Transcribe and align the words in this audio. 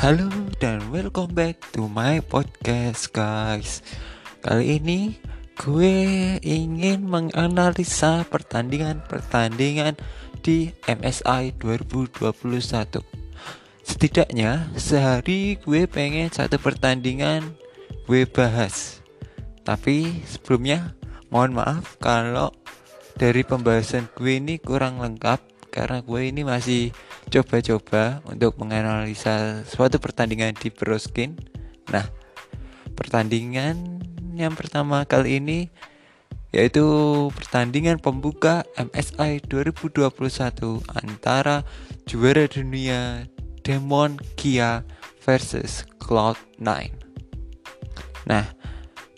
Halo 0.00 0.32
dan 0.56 0.80
welcome 0.88 1.28
back 1.36 1.60
to 1.76 1.84
my 1.84 2.24
podcast 2.24 3.12
guys. 3.12 3.84
Kali 4.40 4.80
ini 4.80 5.20
gue 5.60 5.92
ingin 6.40 7.04
menganalisa 7.04 8.24
pertandingan-pertandingan 8.32 10.00
di 10.40 10.72
MSI 10.88 11.52
2021 11.60 12.32
Setidaknya 13.84 14.72
sehari 14.72 15.60
gue 15.60 15.84
pengen 15.84 16.32
satu 16.32 16.56
pertandingan 16.56 17.52
gue 18.08 18.24
bahas. 18.24 19.04
Tapi 19.68 20.24
sebelumnya 20.24 20.96
mohon 21.28 21.52
maaf 21.52 22.00
kalau 22.00 22.56
dari 23.20 23.44
pembahasan 23.44 24.08
gue 24.16 24.40
ini 24.40 24.56
kurang 24.64 25.04
lengkap 25.04 25.44
Karena 25.68 26.00
gue 26.00 26.20
ini 26.24 26.40
masih 26.40 26.88
coba-coba 27.30 28.18
untuk 28.26 28.58
menganalisa 28.58 29.62
suatu 29.62 30.02
pertandingan 30.02 30.50
di 30.58 30.66
Broskin. 30.74 31.38
Nah, 31.94 32.02
pertandingan 32.98 34.02
yang 34.34 34.58
pertama 34.58 35.06
kali 35.06 35.38
ini 35.38 35.70
yaitu 36.50 36.82
pertandingan 37.30 38.02
pembuka 38.02 38.66
MSI 38.74 39.38
2021 39.46 40.82
antara 40.98 41.62
juara 42.10 42.50
dunia 42.50 43.30
Demon 43.62 44.18
Kia 44.34 44.82
versus 45.22 45.86
Cloud9. 46.02 46.90
Nah, 48.26 48.50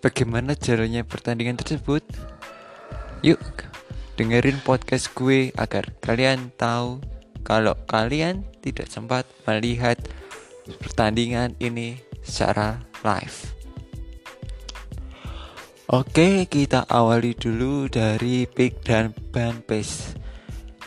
bagaimana 0.04 0.52
jalannya 0.52 1.08
pertandingan 1.08 1.56
tersebut? 1.56 2.04
Yuk, 3.24 3.40
dengerin 4.20 4.60
podcast 4.60 5.08
gue 5.16 5.56
agar 5.56 5.88
kalian 6.04 6.52
tahu 6.60 7.00
kalau 7.42 7.74
kalian 7.86 8.46
tidak 8.62 8.88
sempat 8.88 9.26
melihat 9.44 9.98
pertandingan 10.80 11.58
ini 11.58 11.98
secara 12.22 12.82
live. 13.02 13.52
Oke, 15.92 16.48
kita 16.48 16.88
awali 16.88 17.36
dulu 17.36 17.84
dari 17.84 18.48
pick 18.48 18.80
dan 18.80 19.12
ban 19.28 19.60
pace. 19.60 20.16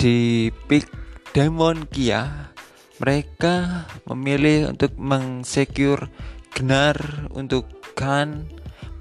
Di 0.02 0.50
pick 0.66 0.90
Diamond 1.30 1.86
Kia, 1.94 2.50
mereka 2.98 3.86
memilih 4.10 4.74
untuk 4.74 4.98
mengsecure 4.98 6.10
Gnar 6.58 7.30
untuk 7.38 7.70
Khan, 7.94 8.50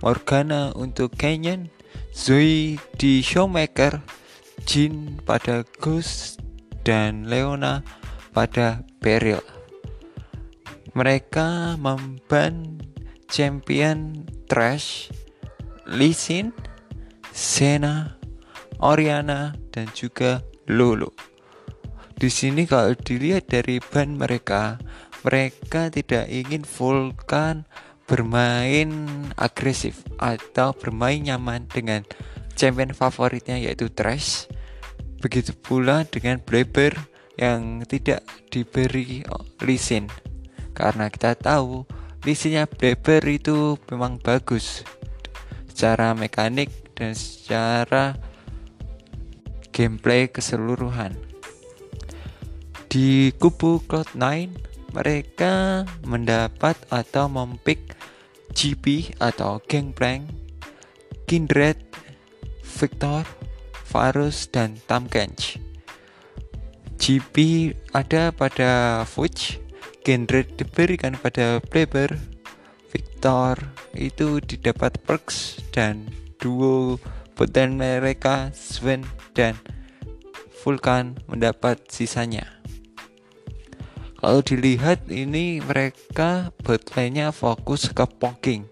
Morgana 0.05 0.77
untuk 0.77 1.16
Canyon, 1.16 1.72
Zoe 2.12 2.77
di 3.00 3.25
Showmaker, 3.25 4.05
Jin 4.69 5.25
pada 5.25 5.64
Ghost 5.80 6.44
dan 6.84 7.27
Leona 7.27 7.80
pada 8.30 8.84
Beryl. 9.00 9.40
Mereka 10.94 11.74
memban 11.80 12.78
champion 13.26 14.22
Trash, 14.46 15.10
Lee 15.91 16.14
Sin, 16.14 16.54
Sena, 17.34 18.14
Oriana, 18.78 19.56
dan 19.74 19.91
juga 19.96 20.44
Lulu. 20.70 21.10
Di 22.14 22.30
sini 22.30 22.62
kalau 22.62 22.94
dilihat 22.94 23.50
dari 23.50 23.82
ban 23.82 24.14
mereka, 24.14 24.78
mereka 25.26 25.91
tidak 25.91 26.30
ingin 26.30 26.62
Vulkan 26.62 27.66
bermain 28.04 28.92
agresif 29.34 30.04
atau 30.20 30.76
bermain 30.76 31.19
nyaman 31.24 31.66
dengan 31.66 32.04
champion 32.54 32.92
favoritnya 32.94 33.58
yaitu 33.58 33.91
Trash 33.91 34.46
Begitu 35.18 35.52
pula 35.54 36.06
dengan 36.08 36.40
Bleber 36.40 36.94
yang 37.34 37.82
tidak 37.86 38.22
diberi 38.50 39.26
lisin. 39.62 40.06
Karena 40.74 41.10
kita 41.10 41.34
tahu 41.38 41.86
lisinnya 42.22 42.66
Bleber 42.66 43.22
itu 43.26 43.78
memang 43.91 44.19
bagus 44.19 44.82
secara 45.70 46.14
mekanik 46.14 46.70
dan 46.94 47.12
secara 47.19 48.14
gameplay 49.74 50.30
keseluruhan. 50.30 51.19
Di 52.86 53.34
kubu 53.42 53.82
Cloud9 53.91 54.22
mereka 54.94 55.82
mendapat 56.06 56.78
atau 56.94 57.26
mempick 57.26 57.98
GP 58.54 59.19
atau 59.19 59.58
Gangplank, 59.66 60.30
Kindred, 61.26 61.74
Victor, 62.62 63.26
Varus, 63.94 64.50
dan 64.50 64.75
Tamkench. 64.91 65.62
GP 66.99 67.71
ada 67.94 68.34
pada 68.34 69.06
Fuchs, 69.06 69.62
genre 70.03 70.43
diberikan 70.43 71.15
pada 71.15 71.62
Bleber, 71.62 72.10
Victor 72.91 73.54
itu 73.94 74.43
didapat 74.43 74.99
perks 75.06 75.62
dan 75.71 76.10
duo 76.43 76.99
botan 77.38 77.78
mereka 77.78 78.50
Sven 78.50 79.06
dan 79.34 79.54
Vulkan 80.62 81.19
mendapat 81.31 81.83
sisanya. 81.87 82.47
Kalau 84.16 84.41
dilihat 84.41 85.04
ini 85.12 85.60
mereka 85.60 86.49
botlane 86.65 87.28
fokus 87.28 87.93
ke 87.93 88.09
poking 88.09 88.65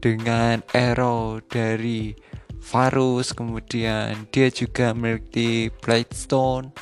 dengan 0.00 0.64
arrow 0.72 1.44
dari 1.44 2.16
Varus 2.60 3.32
kemudian 3.32 4.28
dia 4.28 4.48
juga 4.50 4.92
memiliki 4.92 5.72
Blightstone 5.80 6.74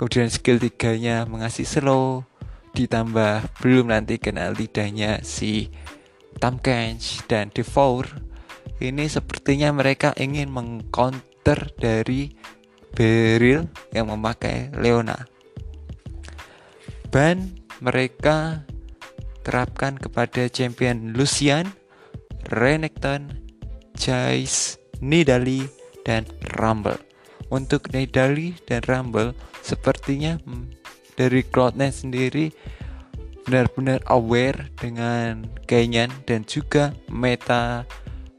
kemudian 0.00 0.32
skill 0.32 0.56
tiganya 0.56 1.28
mengasih 1.28 1.68
slow 1.68 2.24
ditambah 2.72 3.60
belum 3.60 3.92
nanti 3.92 4.16
kenal 4.16 4.56
lidahnya 4.56 5.20
si 5.26 5.68
Tamkench 6.40 7.26
dan 7.28 7.52
Devour. 7.52 8.08
Ini 8.80 9.12
sepertinya 9.12 9.76
mereka 9.76 10.16
ingin 10.16 10.48
mengcounter 10.48 11.68
dari 11.76 12.32
Beryl 12.96 13.68
yang 13.92 14.08
memakai 14.08 14.72
Leona. 14.72 15.28
Ban 17.12 17.60
mereka 17.84 18.64
terapkan 19.44 20.00
kepada 20.00 20.48
champion 20.48 21.12
Lucian, 21.12 21.68
Renekton, 22.48 23.36
Jace, 24.00 24.79
Nidali, 25.02 25.66
dan 26.04 26.24
Rumble. 26.56 27.00
Untuk 27.50 27.90
Nidali 27.90 28.54
dan 28.68 28.84
Rumble, 28.86 29.34
sepertinya 29.60 30.38
hmm, 30.44 30.70
dari 31.18 31.44
Cloud9 31.44 31.82
sendiri 31.92 32.48
benar-benar 33.44 34.00
aware 34.08 34.70
dengan 34.78 35.42
Kenyan 35.66 36.12
dan 36.28 36.46
juga 36.46 36.94
meta 37.10 37.82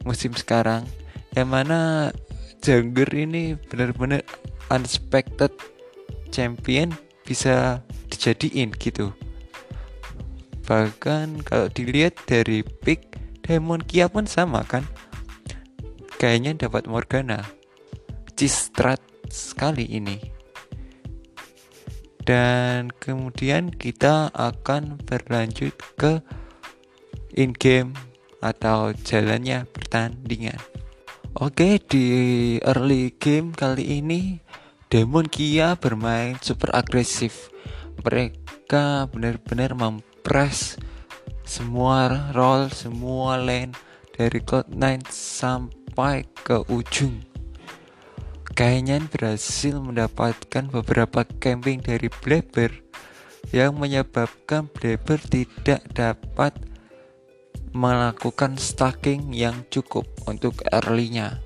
musim 0.07 0.31
sekarang 0.33 0.87
yang 1.35 1.51
mana 1.51 2.09
Jungler 2.61 3.09
ini 3.11 3.57
benar-benar 3.69 4.21
unexpected 4.69 5.51
champion 6.29 6.93
bisa 7.25 7.81
dijadiin 8.07 8.71
gitu 8.77 9.11
bahkan 10.69 11.41
kalau 11.43 11.67
dilihat 11.73 12.15
dari 12.29 12.63
pick 12.63 13.17
Diamond 13.43 13.83
Kia 13.89 14.07
pun 14.07 14.29
sama 14.29 14.63
kan 14.63 14.85
Kayaknya 16.21 16.69
dapat 16.69 16.85
Morgana. 16.85 17.41
Cistrat 18.37 19.01
sekali 19.25 19.89
ini. 19.89 20.21
Dan 22.21 22.93
kemudian 22.93 23.73
kita 23.73 24.29
akan 24.29 25.01
berlanjut 25.01 25.73
ke 25.97 26.21
in-game 27.33 27.97
atau 28.37 28.93
jalannya 28.93 29.65
pertandingan. 29.65 30.61
Oke, 31.41 31.81
di 31.81 32.05
early 32.69 33.17
game 33.17 33.49
kali 33.49 33.97
ini 33.97 34.37
Demon 34.93 35.25
Kia 35.25 35.73
bermain 35.73 36.37
super 36.37 36.69
agresif. 36.77 37.49
Mereka 38.05 39.09
benar-benar 39.09 39.73
mempres 39.73 40.77
semua 41.49 42.29
role, 42.37 42.69
semua 42.69 43.41
lane 43.41 43.73
dari 44.13 44.37
Cloud9 44.37 45.09
sampai 45.09 45.80
sampai 45.91 46.23
ke 46.47 46.63
ujung. 46.71 47.19
Kayaknya 48.55 49.03
berhasil 49.11 49.75
mendapatkan 49.75 50.71
beberapa 50.71 51.27
camping 51.43 51.83
dari 51.83 52.07
Bleber 52.07 52.71
yang 53.51 53.75
menyebabkan 53.75 54.71
Bleber 54.71 55.19
tidak 55.27 55.83
dapat 55.91 56.55
melakukan 57.75 58.55
stacking 58.55 59.35
yang 59.35 59.67
cukup 59.67 60.07
untuk 60.31 60.63
early-nya. 60.71 61.43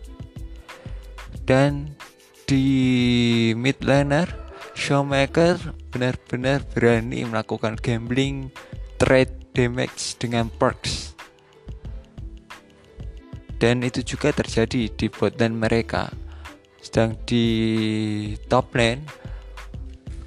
Dan 1.41 1.97
di 2.45 3.49
mid 3.57 3.81
laner, 3.81 4.29
Showmaker 4.77 5.57
benar-benar 5.89 6.61
berani 6.69 7.25
melakukan 7.25 7.81
gambling 7.81 8.53
trade 9.01 9.33
damage 9.57 10.21
dengan 10.21 10.53
perks 10.53 11.14
dan 13.59 13.81
itu 13.83 14.03
juga 14.03 14.35
terjadi 14.35 14.91
di 14.91 15.07
dan 15.35 15.55
mereka 15.55 16.11
sedang 16.83 17.17
di 17.25 17.45
top 18.51 18.75
lane 18.77 19.01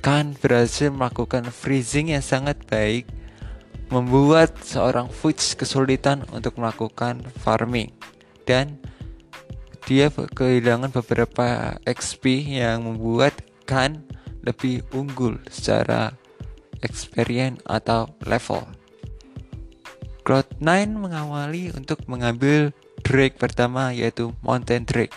kan 0.02 0.34
berhasil 0.38 0.90
melakukan 0.90 1.46
freezing 1.50 2.10
yang 2.14 2.24
sangat 2.24 2.58
baik 2.66 3.06
membuat 3.88 4.52
seorang 4.64 5.08
Fuchs 5.08 5.56
kesulitan 5.56 6.24
untuk 6.32 6.60
melakukan 6.60 7.24
farming 7.40 7.92
dan 8.44 8.76
dia 9.88 10.12
kehilangan 10.12 10.92
beberapa 10.92 11.76
XP 11.88 12.56
yang 12.60 12.84
membuat 12.84 13.32
Khan 13.64 14.04
lebih 14.44 14.84
unggul 14.92 15.40
secara 15.48 16.12
experience 16.84 17.60
atau 17.64 18.12
level. 18.24 18.64
Cloud9 20.28 20.68
mengawali 20.92 21.72
untuk 21.72 22.04
mengambil 22.04 22.72
Drake 23.02 23.38
pertama 23.38 23.90
yaitu 23.94 24.34
Mountain 24.42 24.84
Drake. 24.88 25.14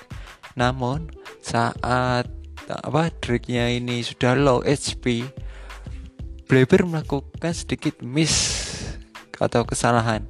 Namun 0.57 1.09
saat 1.41 2.27
apa 2.71 3.11
Drake-nya 3.19 3.67
ini 3.73 3.99
sudah 3.99 4.37
low 4.37 4.63
HP, 4.63 5.27
Bleber 6.47 6.87
melakukan 6.87 7.51
sedikit 7.51 7.99
miss 8.03 8.59
atau 9.39 9.63
kesalahan 9.63 10.23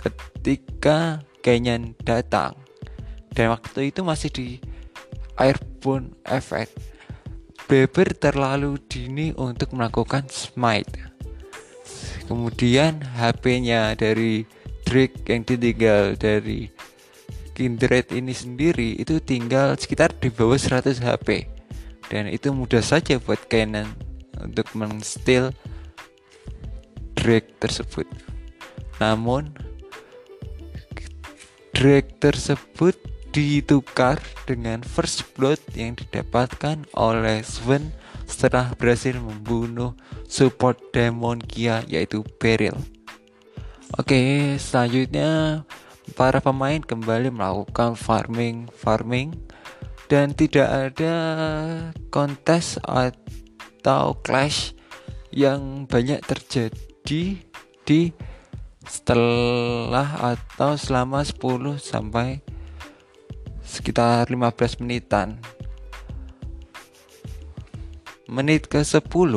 ketika 0.00 1.22
Kenyan 1.44 1.92
datang. 2.02 2.56
Dan 3.34 3.52
waktu 3.52 3.92
itu 3.92 4.00
masih 4.00 4.30
di 4.32 4.48
airborne 5.36 6.16
effect. 6.30 6.72
Bleber 7.68 8.16
terlalu 8.16 8.80
dini 8.88 9.34
untuk 9.36 9.76
melakukan 9.76 10.30
smite 10.30 11.14
kemudian 12.26 13.04
HP-nya 13.16 13.94
dari 13.94 14.48
Drake 14.84 15.24
yang 15.28 15.42
ditinggal 15.48 16.16
dari 16.20 16.68
Kindred 17.54 18.10
ini 18.10 18.34
sendiri 18.34 18.98
itu 18.98 19.22
tinggal 19.22 19.78
sekitar 19.78 20.10
di 20.18 20.28
bawah 20.28 20.58
100 20.58 20.98
HP 20.98 21.46
dan 22.10 22.26
itu 22.26 22.50
mudah 22.50 22.82
saja 22.82 23.22
buat 23.22 23.38
Canon 23.46 23.86
untuk 24.42 24.66
menstil 24.74 25.54
Drake 27.14 27.54
tersebut 27.62 28.10
namun 28.98 29.54
Drake 31.70 32.18
tersebut 32.18 32.98
ditukar 33.34 34.22
dengan 34.46 34.78
first 34.86 35.26
blood 35.34 35.58
yang 35.74 35.98
didapatkan 35.98 36.86
oleh 36.94 37.42
Sven 37.42 37.90
setelah 38.30 38.70
berhasil 38.78 39.18
membunuh 39.18 39.98
support 40.30 40.78
demon 40.94 41.42
Kia 41.42 41.82
yaitu 41.90 42.22
Beryl. 42.38 42.78
Oke, 43.98 44.54
selanjutnya 44.58 45.62
para 46.12 46.44
pemain 46.44 46.84
kembali 46.84 47.32
melakukan 47.32 47.96
farming 47.96 48.68
farming 48.76 49.32
dan 50.12 50.36
tidak 50.36 50.68
ada 50.68 51.16
kontes 52.12 52.76
atau 52.84 54.12
clash 54.20 54.76
yang 55.32 55.88
banyak 55.88 56.20
terjadi 56.22 57.40
di 57.88 58.12
setelah 58.84 60.36
atau 60.36 60.76
selama 60.76 61.24
10 61.24 61.80
sampai 61.80 62.44
sekitar 63.64 64.28
15 64.28 64.84
menitan. 64.84 65.40
Menit 68.28 68.68
ke-10, 68.68 69.32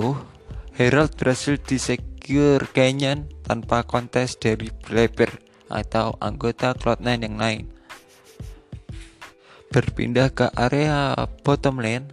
Herald 0.75 1.11
berhasil 1.15 1.59
disecure 1.63 2.63
Kenyan 2.71 3.27
tanpa 3.43 3.83
kontes 3.83 4.35
dari 4.35 4.71
Blaber 4.83 5.46
atau 5.67 6.15
anggota 6.19 6.73
Cloud9 6.75 7.07
yang 7.23 7.37
lain. 7.37 7.65
Berpindah 9.67 10.31
ke 10.31 10.47
area 10.55 11.13
bottom 11.43 11.83
lane, 11.83 12.11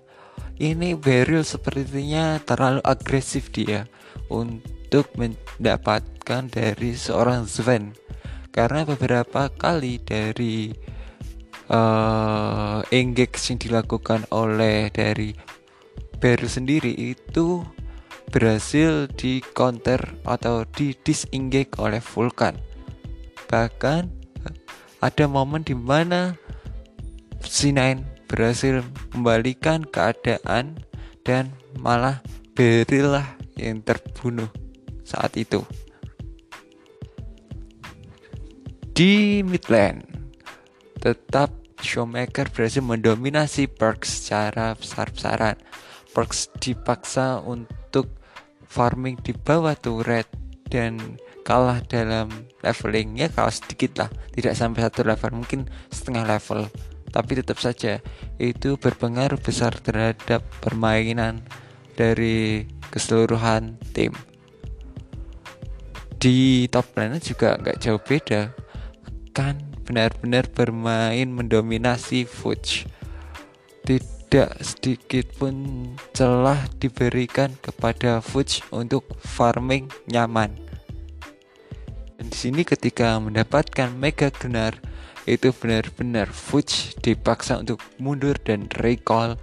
ini 0.59 0.95
Beryl 0.95 1.47
sepertinya 1.47 2.39
terlalu 2.43 2.83
agresif 2.83 3.51
dia 3.51 3.87
untuk 4.31 5.11
mendapatkan 5.15 6.51
dari 6.51 6.95
seorang 6.95 7.47
Sven 7.47 7.95
karena 8.55 8.87
beberapa 8.87 9.51
kali 9.51 9.99
dari 9.99 10.71
uh, 11.67 12.87
engage 12.95 13.51
yang 13.51 13.59
dilakukan 13.59 14.23
oleh 14.31 14.95
dari 14.95 15.35
Bear 16.23 16.41
sendiri 16.47 16.95
itu 16.95 17.67
berhasil 18.33 19.11
di 19.13 19.45
counter 19.53 20.01
atau 20.25 20.65
di 20.65 20.97
disengage 21.05 21.77
oleh 21.77 22.01
Vulkan. 22.01 22.57
Bahkan 23.55 24.11
ada 24.99 25.25
momen 25.31 25.63
di 25.63 25.79
mana 25.79 26.35
C9 27.39 28.03
berhasil 28.27 28.83
membalikan 29.15 29.87
keadaan 29.87 30.83
dan 31.23 31.55
malah 31.79 32.19
Beryl 32.59 33.15
lah 33.15 33.39
yang 33.55 33.79
terbunuh 33.87 34.51
saat 35.07 35.39
itu. 35.39 35.63
Di 38.91 39.47
midland 39.47 40.03
tetap 40.99 41.55
Showmaker 41.79 42.51
berhasil 42.51 42.83
mendominasi 42.83 43.71
Perks 43.71 44.25
secara 44.25 44.75
besar-besaran 44.75 45.63
Perks 46.11 46.51
dipaksa 46.59 47.39
untuk 47.39 48.11
farming 48.67 49.15
di 49.23 49.31
bawah 49.31 49.79
turret 49.79 50.27
dan 50.71 51.19
kalah 51.45 51.85
dalam 51.85 52.33
levelingnya 52.65 53.29
kalah 53.31 53.53
sedikit 53.53 54.01
lah 54.01 54.09
tidak 54.33 54.57
sampai 54.57 54.81
satu 54.89 55.05
level 55.05 55.45
mungkin 55.45 55.69
setengah 55.93 56.25
level. 56.25 56.67
Tapi 57.15 57.33
tetap 57.39 57.63
saja 57.63 58.03
itu 58.43 58.75
berpengaruh 58.75 59.39
besar 59.39 59.77
terhadap 59.79 60.43
permainan 60.59 61.47
dari 61.95 62.67
keseluruhan 62.91 63.79
tim. 63.95 64.11
Di 66.19 66.67
top 66.73 66.97
lane 66.99 67.23
juga 67.23 67.55
nggak 67.61 67.79
jauh 67.79 68.03
beda. 68.03 68.51
Kan 69.31 69.63
benar-benar 69.85 70.49
bermain 70.51 71.29
mendominasi 71.29 72.25
Fuchs 72.25 72.89
tidak 74.35 74.65
sedikit 74.65 75.31
pun 75.39 75.55
celah 76.11 76.67
diberikan 76.83 77.55
kepada 77.61 78.19
Fuchs 78.19 78.65
untuk 78.75 79.07
farming 79.23 79.87
nyaman. 80.11 80.64
Dan 82.25 82.33
di 82.33 82.41
sini 82.41 82.65
ketika 82.65 83.21
mendapatkan 83.21 83.93
Mega 84.01 84.33
Gunnar 84.33 84.73
itu 85.29 85.53
benar-benar 85.53 86.33
Fuchs 86.33 86.97
dipaksa 87.05 87.61
untuk 87.61 87.85
mundur 88.01 88.41
dan 88.41 88.65
recall 88.81 89.37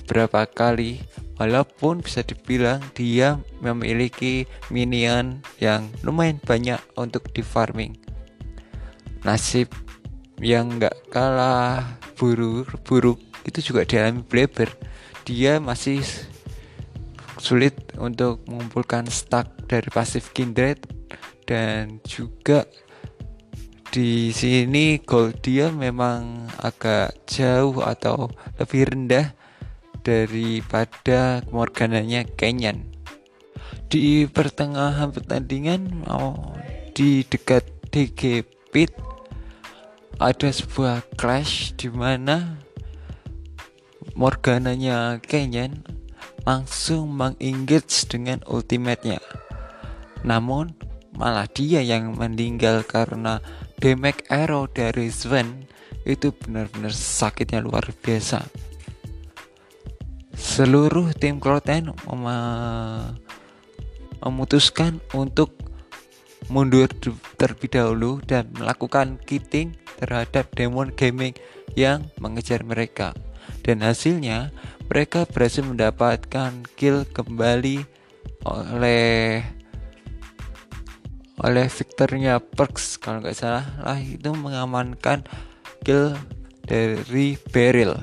beberapa 0.00 0.48
kali 0.48 1.04
walaupun 1.36 2.00
bisa 2.00 2.24
dibilang 2.24 2.80
dia 2.96 3.36
memiliki 3.60 4.48
minion 4.72 5.44
yang 5.60 5.92
lumayan 6.00 6.40
banyak 6.40 6.80
untuk 6.96 7.28
di 7.36 7.44
farming 7.44 7.92
nasib 9.20 9.68
yang 10.40 10.80
gak 10.80 10.96
kalah 11.12 11.84
buruk 12.16 12.80
buruk 12.88 13.20
itu 13.44 13.60
juga 13.60 13.84
dialami 13.84 14.24
Bleber 14.24 14.72
dia 15.28 15.60
masih 15.60 16.00
sulit 17.36 17.76
untuk 18.00 18.40
mengumpulkan 18.48 19.04
stack 19.04 19.68
dari 19.68 19.92
pasif 19.92 20.32
Kindred 20.32 20.99
dan 21.50 21.98
juga 22.06 22.62
di 23.90 24.30
sini 24.30 25.02
gold 25.02 25.42
dia 25.42 25.74
memang 25.74 26.46
agak 26.62 27.26
jauh 27.26 27.82
atau 27.82 28.30
lebih 28.62 28.86
rendah 28.86 29.34
daripada 30.06 31.42
Morgananya 31.50 32.22
Kenyan 32.38 32.86
di 33.90 34.30
pertengahan 34.30 35.10
pertandingan 35.10 36.06
oh, 36.06 36.54
di 36.94 37.26
dekat 37.26 37.66
DG 37.90 38.46
Pit 38.70 38.94
ada 40.22 40.54
sebuah 40.54 41.02
clash 41.18 41.74
di 41.74 41.90
mana 41.90 42.62
Morgananya 44.14 45.18
Kenyan 45.18 45.82
langsung 46.44 47.12
mengengage 47.14 48.06
dengan 48.08 48.40
ultimate-nya. 48.48 49.20
Namun 50.24 50.76
malah 51.20 51.44
dia 51.44 51.84
yang 51.84 52.16
meninggal 52.16 52.80
karena 52.88 53.44
damage 53.76 54.24
arrow 54.32 54.64
dari 54.64 55.12
Sven 55.12 55.68
itu 56.08 56.32
benar-benar 56.32 56.96
sakitnya 56.96 57.60
luar 57.60 57.92
biasa. 57.92 58.40
Seluruh 60.32 61.12
tim 61.12 61.36
Cloud9 61.36 61.92
mem 61.92 62.24
memutuskan 64.24 65.00
untuk 65.12 65.52
mundur 66.48 66.88
terlebih 67.36 67.68
dahulu 67.68 68.20
dan 68.24 68.48
melakukan 68.56 69.20
kitting 69.28 69.76
terhadap 70.00 70.48
Demon 70.56 70.88
Gaming 70.96 71.36
yang 71.76 72.08
mengejar 72.16 72.64
mereka 72.64 73.12
dan 73.60 73.84
hasilnya 73.84 74.52
mereka 74.88 75.28
berhasil 75.28 75.62
mendapatkan 75.62 76.64
kill 76.74 77.04
kembali 77.12 77.84
oleh 78.44 79.44
oleh 81.40 81.66
Victornya 81.72 82.36
Perks 82.40 83.00
kalau 83.00 83.24
nggak 83.24 83.36
salah 83.36 83.66
lah 83.80 83.96
itu 83.96 84.28
mengamankan 84.36 85.24
kill 85.80 86.12
dari 86.64 87.40
Beryl 87.50 87.96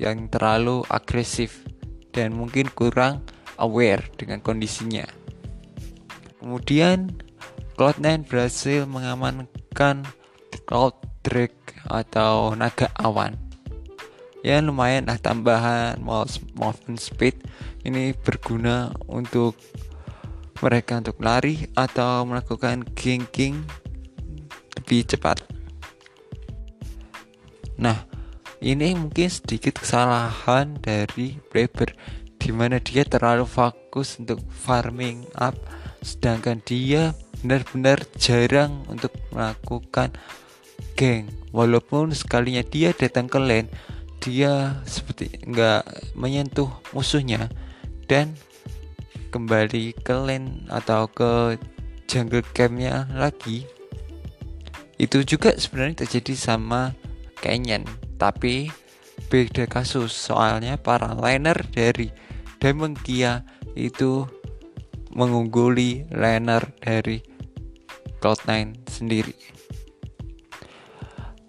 yang 0.00 0.26
terlalu 0.32 0.82
agresif 0.88 1.62
dan 2.10 2.34
mungkin 2.34 2.72
kurang 2.72 3.22
aware 3.60 4.02
dengan 4.16 4.40
kondisinya. 4.42 5.06
Kemudian 6.40 7.14
Cloud9 7.76 8.26
berhasil 8.26 8.88
mengamankan 8.88 10.06
Cloud 10.64 10.96
Drake 11.22 11.78
atau 11.84 12.56
naga 12.56 12.88
awan 12.96 13.44
ya 14.44 14.60
lumayan 14.60 15.08
lah 15.08 15.16
tambahan 15.16 15.96
movement 16.52 17.00
speed 17.00 17.40
ini 17.88 18.12
berguna 18.12 18.92
untuk 19.08 19.56
mereka 20.64 20.96
untuk 20.96 21.20
lari 21.20 21.68
atau 21.76 22.24
melakukan 22.24 22.88
ganking 22.96 23.60
lebih 24.80 25.04
cepat. 25.04 25.44
Nah 27.76 28.08
ini 28.64 28.96
mungkin 28.96 29.28
sedikit 29.28 29.84
kesalahan 29.84 30.80
dari 30.80 31.36
Breber 31.52 31.92
di 32.40 32.48
mana 32.48 32.80
dia 32.80 33.04
terlalu 33.04 33.44
fokus 33.44 34.16
untuk 34.16 34.40
farming 34.48 35.28
up 35.36 35.52
sedangkan 36.00 36.64
dia 36.64 37.12
benar-benar 37.44 38.00
jarang 38.16 38.88
untuk 38.88 39.12
melakukan 39.36 40.16
geng. 40.96 41.28
Walaupun 41.52 42.16
sekalinya 42.16 42.64
dia 42.64 42.96
datang 42.96 43.28
ke 43.28 43.36
lane 43.36 43.68
dia 44.24 44.80
seperti 44.88 45.44
nggak 45.44 46.16
menyentuh 46.16 46.72
musuhnya 46.96 47.52
dan 48.08 48.32
kembali 49.34 49.98
ke 49.98 50.14
lane 50.14 50.62
atau 50.70 51.10
ke 51.10 51.58
jungle 52.06 52.46
campnya 52.54 53.10
lagi 53.10 53.66
itu 55.02 55.26
juga 55.26 55.58
sebenarnya 55.58 56.06
terjadi 56.06 56.38
sama 56.38 56.94
Canyon 57.42 57.82
tapi 58.14 58.70
beda 59.26 59.66
kasus 59.66 60.14
soalnya 60.14 60.78
para 60.78 61.18
laner 61.18 61.58
dari 61.74 62.14
Diamond 62.62 62.94
Kia 63.02 63.42
itu 63.74 64.22
mengungguli 65.14 66.06
laner 66.10 66.74
dari 66.82 67.22
Cloud9 68.18 68.88
sendiri. 68.88 69.36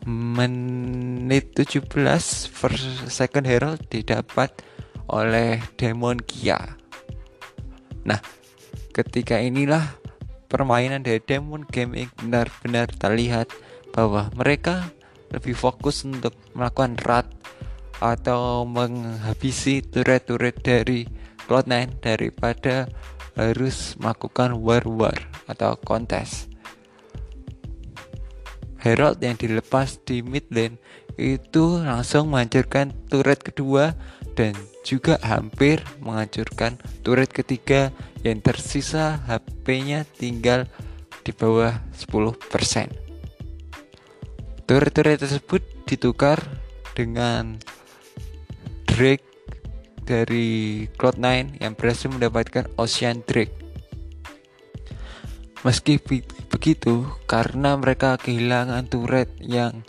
Menit 0.05 1.57
17 1.57 1.87
first 2.51 3.09
second 3.09 3.49
herald 3.49 3.81
didapat 3.89 4.53
oleh 5.09 5.63
Demon 5.81 6.21
Kia. 6.21 6.77
Nah, 8.05 8.21
ketika 8.93 9.41
inilah 9.41 9.97
permainan 10.47 11.01
dari 11.01 11.19
Demon 11.19 11.65
Gaming 11.65 12.07
benar-benar 12.21 12.87
terlihat 12.95 13.49
bahwa 13.91 14.29
mereka 14.37 14.93
lebih 15.33 15.57
fokus 15.57 16.05
untuk 16.05 16.37
melakukan 16.53 16.95
rat 17.03 17.27
atau 17.99 18.63
menghabisi 18.63 19.81
turret-turret 19.81 20.61
dari 20.61 21.09
Cloud9 21.49 21.99
daripada 21.99 22.87
harus 23.35 23.99
melakukan 23.99 24.55
war-war 24.61 25.15
atau 25.49 25.75
kontes. 25.81 26.47
Herald 28.79 29.17
yang 29.17 29.33
dilepas 29.35 29.97
di 30.05 30.21
mid 30.21 30.45
lane 30.53 30.77
itu 31.17 31.81
langsung 31.81 32.29
menghancurkan 32.29 32.93
turret 33.09 33.41
kedua 33.41 33.97
dan 34.37 34.53
juga 34.85 35.17
hampir 35.25 35.81
menghancurkan 35.97 36.77
turret 37.01 37.33
ketiga 37.33 37.89
yang 38.21 38.37
tersisa 38.39 39.25
HP-nya 39.25 40.05
tinggal 40.05 40.69
di 41.25 41.33
bawah 41.33 41.81
10%. 41.97 42.37
Turret-turret 44.69 45.17
tersebut 45.17 45.61
ditukar 45.89 46.37
dengan 46.93 47.57
Drake 48.85 49.25
dari 50.05 50.85
Cloud9 50.93 51.59
yang 51.59 51.73
berhasil 51.73 52.07
mendapatkan 52.13 52.69
Ocean 52.77 53.25
Drake. 53.25 53.53
Meski 55.65 55.97
begitu, 56.45 57.09
karena 57.25 57.73
mereka 57.73 58.21
kehilangan 58.21 58.85
turret 58.85 59.33
yang 59.41 59.81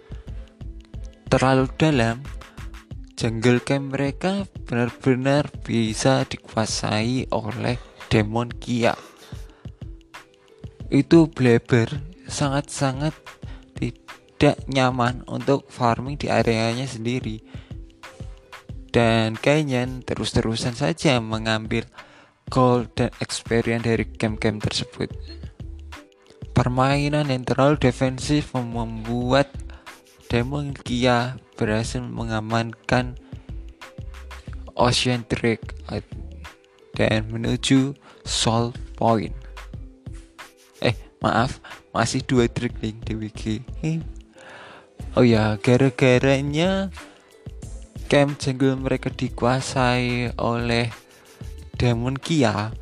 terlalu 1.28 1.68
dalam, 1.76 2.24
jungle 3.16 3.64
camp 3.64 3.96
mereka 3.96 4.44
benar-benar 4.68 5.48
bisa 5.64 6.28
dikuasai 6.28 7.32
oleh 7.32 7.80
Demon 8.12 8.52
Kia. 8.52 8.92
Itu 10.92 11.26
Bleber 11.32 11.88
sangat-sangat 12.28 13.16
tidak 13.74 14.60
nyaman 14.68 15.24
untuk 15.26 15.64
farming 15.72 16.20
di 16.20 16.28
areanya 16.28 16.84
sendiri 16.84 17.40
dan 18.92 19.36
Canyon 19.36 20.04
terus-terusan 20.04 20.76
saja 20.76 21.16
mengambil 21.20 21.88
gold 22.52 22.92
dan 22.96 23.10
experience 23.20 23.84
dari 23.84 24.04
game-game 24.06 24.60
tersebut. 24.60 25.10
Permainan 26.56 27.28
yang 27.28 27.44
terlalu 27.44 27.76
defensif 27.76 28.56
membuat 28.56 29.52
Demon 30.26 30.74
Kia 30.74 31.38
berhasil 31.54 32.02
mengamankan 32.02 33.14
Ocean 34.74 35.22
Drake 35.30 35.72
dan 36.98 37.30
menuju 37.30 37.94
Soul 38.26 38.74
Point. 38.98 39.32
Eh, 40.82 40.92
maaf, 41.22 41.62
masih 41.94 42.20
dua 42.26 42.50
Drake 42.50 42.76
di 42.82 43.14
wiki. 43.14 43.62
Oh 45.16 45.24
ya, 45.24 45.56
gara-garanya 45.62 46.92
camp 48.10 48.36
jungle 48.36 48.76
mereka 48.76 49.08
dikuasai 49.08 50.36
oleh 50.36 50.92
Demon 51.80 52.20
Kia 52.20 52.74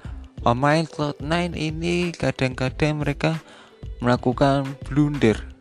pemain 0.45 0.85
Cloud9 0.85 1.57
ini 1.57 2.13
kadang-kadang 2.13 3.01
mereka 3.01 3.41
melakukan 4.05 4.69
blunder 4.85 5.54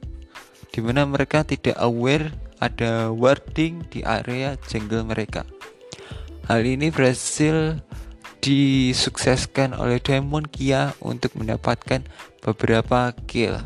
di 0.74 0.82
mana 0.82 1.06
mereka 1.06 1.46
tidak 1.46 1.78
aware 1.78 2.34
ada 2.58 3.14
warding 3.14 3.86
di 3.94 4.02
area 4.02 4.58
jungle 4.66 5.06
mereka? 5.06 5.46
Hal 6.50 6.66
ini 6.66 6.90
berhasil 6.90 7.78
disukseskan 8.42 9.78
oleh 9.78 10.02
Demon 10.02 10.50
Kia 10.50 10.98
untuk 11.00 11.38
mendapatkan 11.38 12.04
beberapa 12.42 13.14
kill. 13.30 13.62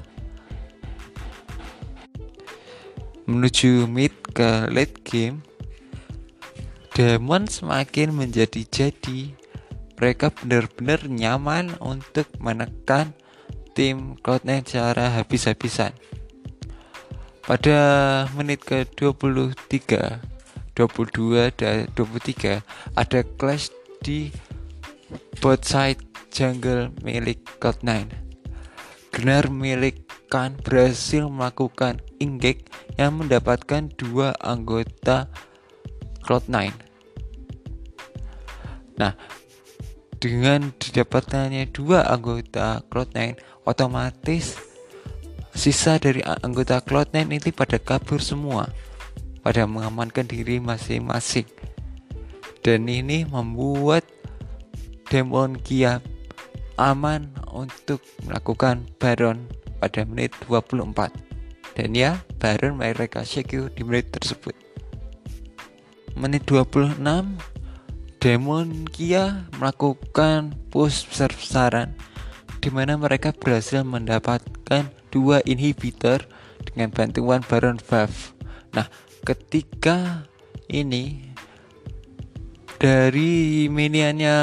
Menuju 3.26 3.88
mid 3.88 4.14
ke 4.36 4.68
late 4.68 5.02
game 5.02 5.48
Demon 6.98 7.46
semakin 7.46 8.10
menjadi 8.10 8.66
jadi. 8.66 9.30
Mereka 10.02 10.34
benar-benar 10.34 11.06
nyaman 11.06 11.78
untuk 11.78 12.26
menekan 12.42 13.14
tim 13.78 14.18
Cloud9 14.26 14.66
secara 14.66 15.14
habis-habisan. 15.22 15.94
Pada 17.48 17.80
menit 18.36 18.60
ke-23, 18.68 19.80
22 20.76 21.48
dan 21.56 21.88
23 21.96 22.60
ada 22.92 23.20
clash 23.40 23.72
di 24.04 24.36
bot 25.40 25.64
side 25.64 26.04
jungle 26.28 26.92
milik 27.08 27.40
Cloud9. 27.64 28.12
Genar 29.16 29.48
milik 29.48 30.04
Khan 30.28 30.60
berhasil 30.60 31.32
melakukan 31.32 32.04
ingek 32.20 32.68
yang 33.00 33.16
mendapatkan 33.16 33.96
dua 33.96 34.36
anggota 34.44 35.32
Cloud9 36.28 36.76
Nah, 39.00 39.16
dengan 40.20 40.76
didapatkannya 40.76 41.72
dua 41.72 42.12
anggota 42.12 42.84
Cloud9, 42.92 43.40
otomatis 43.64 44.67
sisa 45.58 45.98
dari 45.98 46.22
anggota 46.22 46.78
Cloud9 46.86 47.34
ini 47.34 47.50
pada 47.50 47.82
kabur 47.82 48.22
semua, 48.22 48.70
pada 49.42 49.66
mengamankan 49.66 50.30
diri 50.30 50.62
masing-masing. 50.62 51.50
Dan 52.62 52.86
ini 52.86 53.26
membuat 53.26 54.06
Demon 55.10 55.58
Kia 55.58 55.98
aman 56.78 57.34
untuk 57.50 58.06
melakukan 58.30 58.86
Baron 59.02 59.50
pada 59.82 60.06
menit 60.06 60.30
24. 60.46 61.10
Dan 61.74 61.98
ya, 61.98 62.22
Baron 62.38 62.78
mereka 62.78 63.26
secure 63.26 63.74
di 63.74 63.82
menit 63.82 64.14
tersebut. 64.14 64.54
Menit 66.14 66.46
26 66.46 67.02
Demon 68.22 68.86
Kia 68.94 69.50
melakukan 69.58 70.54
push 70.70 71.10
besar-besaran 71.10 71.98
di 72.68 72.76
mana 72.76 73.00
mereka 73.00 73.32
berhasil 73.32 73.80
mendapatkan 73.88 74.92
dua 75.08 75.40
inhibitor 75.48 76.28
dengan 76.68 76.92
bantuan 76.92 77.40
Baron 77.40 77.80
Buff. 77.80 78.36
Nah, 78.76 78.92
ketika 79.24 80.28
ini 80.68 81.32
dari 82.76 83.72
miniannya 83.72 84.36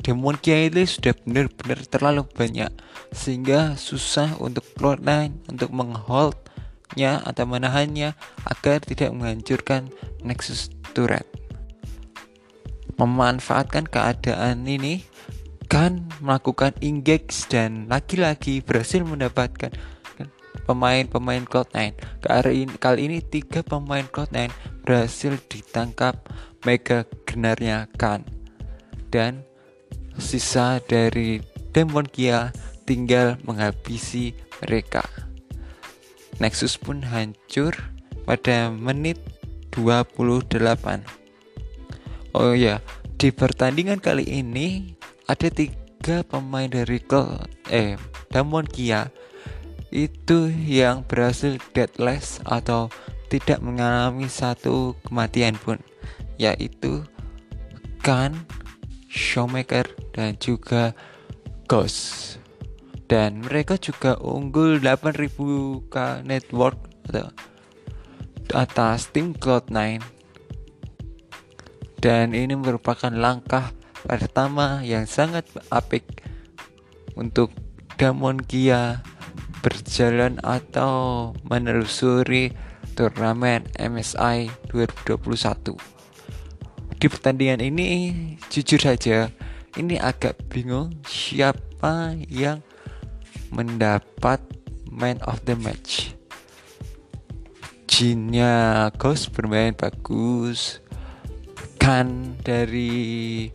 Demon 0.00 0.40
Kia 0.40 0.64
itu 0.64 0.96
sudah 0.96 1.12
benar-benar 1.12 1.84
terlalu 1.92 2.24
banyak 2.24 2.72
sehingga 3.12 3.76
susah 3.76 4.40
untuk 4.40 4.64
Cloud9 4.72 5.04
untuk 5.52 5.68
mengholdnya 5.68 7.20
atau 7.20 7.44
menahannya 7.44 8.16
agar 8.48 8.80
tidak 8.80 9.12
menghancurkan 9.12 9.92
Nexus 10.24 10.72
turret 10.96 11.28
memanfaatkan 12.96 13.84
keadaan 13.86 14.64
ini 14.64 15.04
kan 15.68 16.08
melakukan 16.24 16.72
engage 16.80 17.44
dan 17.52 17.84
lagi-lagi 17.92 18.64
berhasil 18.64 19.04
mendapatkan 19.04 19.68
pemain-pemain 20.64 21.44
Cloud9 21.44 21.96
kali 22.24 22.64
ini, 22.64 22.74
kali 22.80 23.00
ini 23.08 23.18
tiga 23.20 23.60
pemain 23.60 24.04
Cloud9 24.08 24.48
berhasil 24.84 25.36
ditangkap 25.48 26.16
mega 26.64 27.04
genarnya 27.28 27.88
Kan 28.00 28.24
dan 29.12 29.44
sisa 30.16 30.80
dari 30.84 31.44
Demon 31.72 32.08
Kia 32.08 32.52
tinggal 32.88 33.36
menghabisi 33.44 34.32
mereka. 34.64 35.04
Nexus 36.40 36.80
pun 36.80 37.04
hancur 37.04 37.76
pada 38.24 38.72
menit 38.72 39.20
28 39.76 40.56
Oh 42.36 42.52
ya, 42.52 42.80
di 43.16 43.32
pertandingan 43.32 43.98
kali 43.98 44.24
ini 44.28 44.97
ada 45.28 45.48
tiga 45.52 46.24
pemain 46.24 46.66
dari 46.66 46.98
Cloud 47.04 47.46
eh 47.68 48.00
Damwon 48.32 48.64
Kia. 48.64 49.12
Itu 49.92 50.48
yang 50.48 51.04
berhasil 51.04 51.60
deadless 51.72 52.40
atau 52.44 52.92
tidak 53.28 53.60
mengalami 53.60 54.28
satu 54.28 54.96
kematian 55.04 55.56
pun 55.60 55.80
yaitu 56.40 57.04
Kan, 58.00 58.48
Showmaker 59.08 59.84
dan 60.16 60.36
juga 60.40 60.96
Ghost 61.68 62.38
dan 63.08 63.40
mereka 63.40 63.80
juga 63.80 64.20
unggul 64.20 64.80
8000k 64.84 66.24
network 66.28 66.76
atau 67.08 67.28
atas 68.52 69.08
tim 69.12 69.32
Cloud9 69.32 70.00
dan 72.04 72.36
ini 72.36 72.54
merupakan 72.56 73.12
langkah 73.12 73.72
pertama 74.08 74.80
yang 74.80 75.04
sangat 75.04 75.44
apik 75.68 76.24
untuk 77.12 77.52
Damon 78.00 78.40
Kia 78.40 79.04
berjalan 79.60 80.40
atau 80.40 81.30
menelusuri 81.44 82.56
turnamen 82.96 83.68
MSI 83.76 84.48
2021. 84.72 85.76
Di 86.98 87.06
pertandingan 87.06 87.60
ini 87.60 87.88
jujur 88.48 88.80
saja 88.80 89.28
ini 89.76 90.00
agak 90.00 90.40
bingung 90.48 90.96
siapa 91.04 92.16
yang 92.26 92.64
mendapat 93.52 94.40
man 94.88 95.20
of 95.28 95.44
the 95.44 95.54
match. 95.54 96.16
Jinnya 97.86 98.88
Ghost 98.96 99.36
bermain 99.36 99.76
bagus. 99.76 100.80
Kan 101.78 102.34
dari 102.42 103.46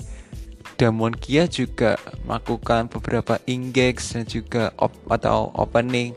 Damon 0.84 1.16
Kia 1.16 1.48
juga 1.48 1.96
melakukan 2.28 2.92
beberapa 2.92 3.40
engage 3.48 4.04
dan 4.04 4.28
juga 4.28 4.76
op 4.76 4.92
atau 5.08 5.48
opening 5.56 6.12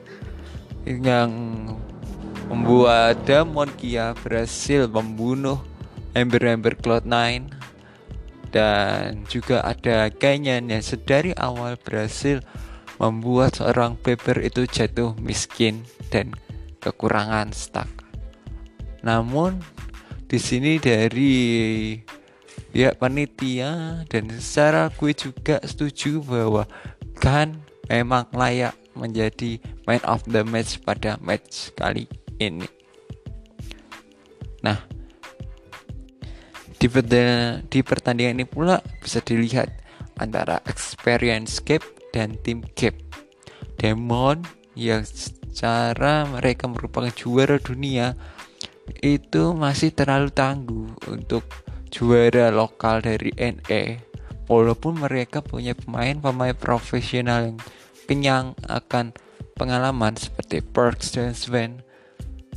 yang 0.83 1.31
membuat 2.51 3.23
Damon 3.23 3.71
Kia 3.79 4.19
berhasil 4.19 4.91
membunuh 4.91 5.63
ember-ember 6.19 6.75
Cloud9 6.83 7.15
dan 8.51 9.23
juga 9.31 9.63
ada 9.63 10.11
Kanyan 10.11 10.67
yang 10.67 10.83
sedari 10.83 11.31
awal 11.39 11.79
berhasil 11.79 12.43
membuat 12.99 13.63
seorang 13.63 13.95
paper 13.95 14.43
itu 14.43 14.67
jatuh 14.67 15.15
miskin 15.23 15.87
dan 16.11 16.35
kekurangan 16.83 17.55
stack. 17.55 17.87
Namun 19.07 19.63
di 20.27 20.43
sini 20.43 20.83
dari 20.83 21.35
ya 22.75 22.95
panitia 22.97 24.03
dan 24.11 24.31
secara 24.39 24.91
gue 24.95 25.13
juga 25.15 25.63
setuju 25.63 26.23
bahwa 26.25 26.65
kan 27.19 27.59
memang 27.87 28.27
layak 28.35 28.75
menjadi 28.97 29.61
man 29.85 30.03
of 30.09 30.25
the 30.27 30.43
match 30.43 30.81
pada 30.83 31.21
match 31.21 31.71
kali 31.77 32.09
ini. 32.41 32.67
Nah, 34.65 34.81
di, 36.81 36.89
di 37.71 37.81
pertandingan 37.85 38.41
ini 38.41 38.47
pula 38.49 38.81
bisa 38.99 39.21
dilihat 39.21 39.69
antara 40.17 40.59
experience 40.65 41.61
gap 41.61 41.85
dan 42.11 42.35
tim 42.41 42.65
gap. 42.75 42.97
Demon 43.77 44.41
yang 44.73 45.05
secara 45.05 46.25
mereka 46.25 46.65
merupakan 46.69 47.13
juara 47.13 47.61
dunia 47.61 48.17
itu 49.05 49.53
masih 49.53 49.93
terlalu 49.93 50.33
tangguh 50.33 50.89
untuk 51.13 51.45
juara 51.91 52.51
lokal 52.51 53.03
dari 53.03 53.31
NE 53.37 54.03
walaupun 54.47 55.03
mereka 55.03 55.43
punya 55.43 55.75
pemain-pemain 55.75 56.55
profesional 56.55 57.51
yang 57.51 57.59
kenyang 58.07 58.47
akan 58.71 59.11
pengalaman 59.59 60.15
seperti 60.15 60.63
Perks 60.63 61.17
dan 61.19 61.35
Sven. 61.35 61.83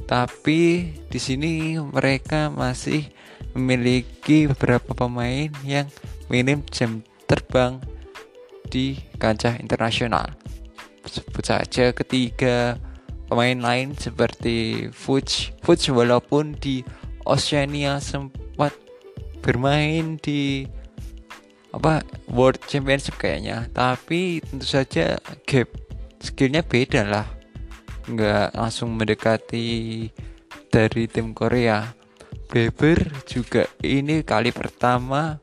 Tapi 0.06 0.89
di 1.10 1.20
sini 1.22 1.78
mereka 1.78 2.50
masih 2.50 3.10
memiliki 3.54 4.50
beberapa 4.50 4.94
pemain 4.94 5.50
yang 5.65 5.89
minim 6.30 6.62
jam 6.70 7.02
terbang 7.26 7.82
di 8.70 8.98
kancah 9.18 9.58
internasional. 9.58 10.30
Sebut 11.06 11.42
saja 11.42 11.89
ketiga 11.94 12.78
pemain 13.30 13.58
lain 13.58 13.98
seperti 13.98 14.89
Fuchs. 14.94 15.54
Fuchs 15.62 15.89
walaupun 15.89 16.58
di 16.58 16.86
Oceania 17.26 18.02
sempat 18.02 18.38
bermain 19.39 20.19
di 20.19 20.67
apa 21.69 22.02
World 22.30 22.62
Championship 22.65 23.17
kayaknya. 23.17 23.69
Tapi 23.73 24.41
tentu 24.41 24.65
saja 24.65 25.17
gap 25.45 25.69
skillnya 26.21 26.65
beda 26.65 27.02
lah. 27.06 27.28
Nggak 28.10 28.58
langsung 28.58 28.93
mendekati 28.97 30.10
dari 30.69 31.04
tim 31.10 31.34
Korea. 31.34 31.93
Beber 32.49 33.13
juga 33.30 33.69
ini 33.86 34.25
kali 34.25 34.49
pertama 34.49 35.38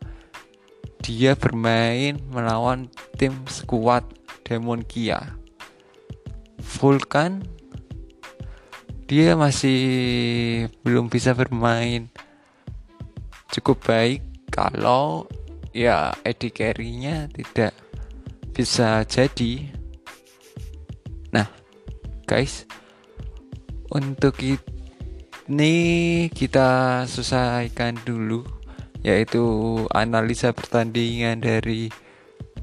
dia 1.06 1.38
bermain 1.38 2.18
melawan 2.34 2.90
tim 3.14 3.46
skuad 3.46 4.02
Demon 4.42 4.82
Kia. 4.82 5.38
Vulkan 6.58 7.46
dia 9.06 9.38
masih 9.38 9.78
belum 10.82 11.06
bisa 11.06 11.30
bermain 11.30 12.10
cukup 13.56 13.80
baik 13.88 14.20
kalau 14.52 15.24
ya 15.72 16.12
Eddie 16.28 16.52
carry-nya 16.52 17.32
tidak 17.32 17.72
bisa 18.52 19.00
jadi. 19.08 19.72
Nah, 21.32 21.48
guys, 22.28 22.68
untuk 23.88 24.36
ini 25.48 25.74
kita 26.28 27.02
selesaikan 27.08 27.96
dulu 28.04 28.44
yaitu 29.00 29.44
analisa 29.94 30.50
pertandingan 30.52 31.40
dari 31.40 31.88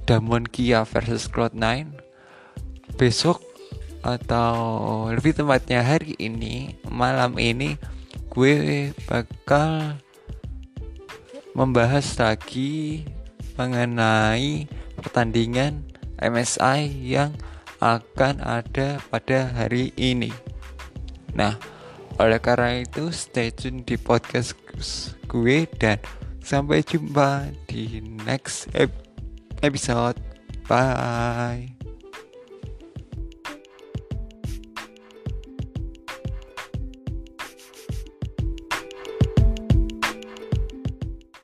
Damon 0.03 0.43
Kia 0.43 0.84
versus 0.84 1.32
Cloud9 1.32 1.88
besok 2.99 3.39
atau 4.03 5.08
lebih 5.08 5.32
tepatnya 5.32 5.79
hari 5.79 6.19
ini 6.19 6.75
malam 6.91 7.39
ini 7.39 7.79
gue 8.27 8.91
bakal 9.08 9.95
membahas 11.54 12.18
lagi 12.18 13.06
mengenai 13.58 14.66
pertandingan 14.98 15.86
MSI 16.18 16.89
yang 17.02 17.34
akan 17.84 18.42
ada 18.42 18.98
pada 19.12 19.50
hari 19.54 19.92
ini. 20.00 20.32
Nah, 21.34 21.58
oleh 22.22 22.39
karena 22.39 22.86
itu 22.86 23.10
stay 23.10 23.50
tune 23.50 23.82
di 23.84 23.98
podcast 23.98 24.54
gue 25.28 25.66
dan 25.82 25.98
sampai 26.39 26.86
jumpa 26.86 27.50
di 27.66 28.00
next 28.24 28.70
episode. 29.62 30.18
Bye. 30.70 31.83